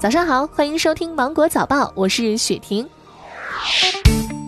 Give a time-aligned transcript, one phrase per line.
[0.00, 2.88] 早上好，欢迎收听芒果早报，我是雪婷。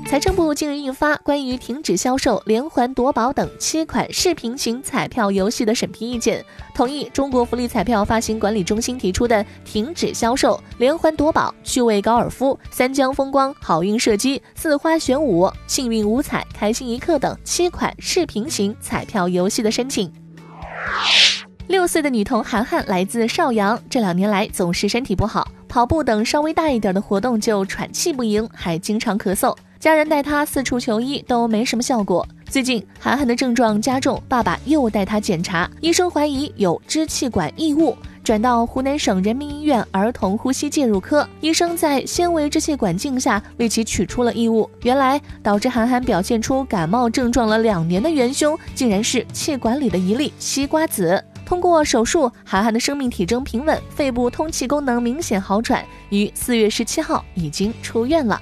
[0.08, 6.42] 财政部近日印发关于停止销售连环夺宝等七款视频型彩票游戏的审批意见，
[6.74, 20.10] 同意中国福利彩票发行管理中心提出的停止销售连环夺宝、趣味高尔夫、三江风光、好运射击、四花玄武、幸运五彩、开心一刻等七款视频型彩票游戏的申请。
[21.72, 29.56] 六岁的女童涵涵来自邵阳，这两年来总是身体不好，跑步等稍微大一点的活动就喘气不盈，还经常咳嗽。
[29.80, 32.28] 家人带她四处求医都没什么效果。
[32.44, 44.68] 最近涵涵的症状加重，爸爸又带她检查，医生怀疑有支气管异物，转到湖南省人民医院儿童呼吸介入科，医生在纤维支气管镜下为其取出了异物。
[44.82, 51.24] 原来导致涵涵表现出感冒症状了两年的元凶，竟然是气管里的一粒西瓜籽。
[51.52, 58.40] 通过手术，涵涵的生命体征平稳，肺部通气功能明显好转，于四月十七号已经出院了。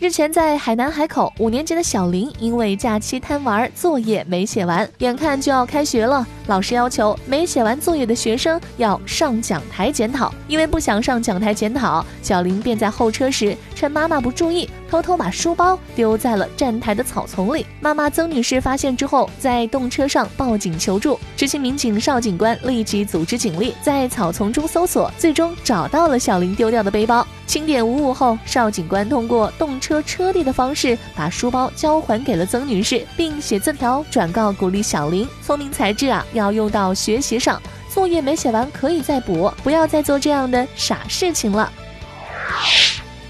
[0.00, 10.34] 日前，在海南海口，五年级的小林因为假期贪玩，作业没写完，眼看就要开学了，老师要求没写完作业的学生要上讲台检讨。
[10.48, 17.66] 因为不想上讲台检讨，小林便在候车时趁妈妈不注意，偷偷把书包丢在了站台的草丛里。
[17.80, 27.26] 妈妈曾女士发现之后，在动车上报警求助，执勤民警邵警官立即组织警力在草丛中搜索，最终找到了小林丢掉的背包。
[27.46, 41.72] 清点无误后，邵警官通过动车车地的方式把书包交还给了曾女士，并写字条转告鼓励小林：聪明才智啊，要用到学习上，作业没写完可以再补，不要再做这样的傻事情了。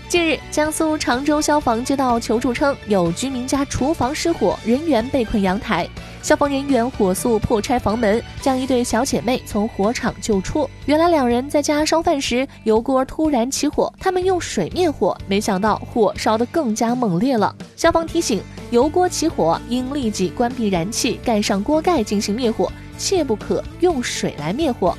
[0.09, 5.87] 近日，江苏常州消防接到求助称，有居民家厨房失火，人员被困阳台。
[6.23, 10.69] 消防人员火速破拆房门，将一对小姐妹从火场救出。
[10.87, 17.55] 原来两人在家烧饭时，油锅突然起火，他们用水灭火，没想到火烧得更加猛烈了。
[17.77, 18.41] 消防提醒：
[18.71, 24.97] 油锅起火应立即关闭燃气，盖上锅盖进行灭火，切不可用水来灭火。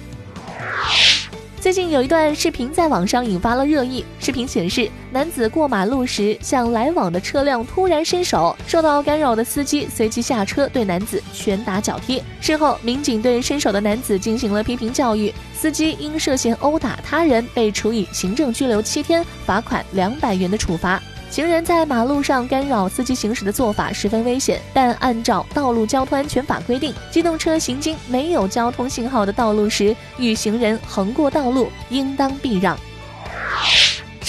[1.70, 4.04] 最近有一段视频在网上引发了热议。
[4.20, 12.24] 视频显示，男子过马路时向来往的车辆突然伸手，受到干扰的司机随即下车对男子拳打脚踢。
[12.42, 21.00] 事后，民警对伸手的男子进行了批评教育，司机因涉嫌殴打他人被处以行政拘留七天、罚款两百元的处罚。
[21.30, 32.76] 行人在马路上干扰司机行驶的做法十分危险，但按照《道路交通安全法》规定，机动车行经没有交通信号的道路时，与行人横过道路，应当避让。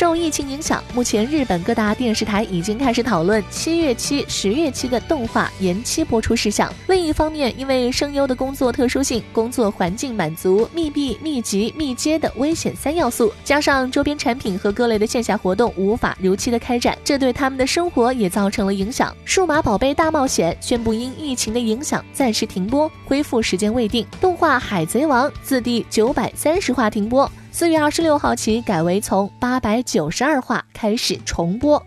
[0.01, 6.73] 受疫情影响，目前日本各大电视台已经开始讨论七月期、十月期的动画延期播出事项。
[6.87, 19.15] 另一方面，因为声优的工作特殊性、工作环境满足密闭、密集、密接的危险三要素，加上周边产品和各类的线下活动无法如期的开展，这对他们的生活也造成了影响。
[19.27, 24.07] 数码宝贝大冒险宣布因疫情的影响暂时停播，恢复时间未定。
[24.19, 27.31] 动画海贼王自第九百三十话停播。
[27.53, 31.83] 四月二十六号起改为从八百九十二话开始重播。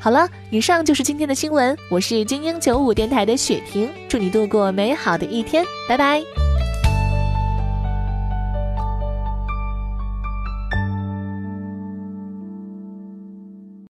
[0.00, 6.22] 好了，以上就是今天的新闻，我是精英九五电台的雪婷，祝你度过美好的一天，拜拜。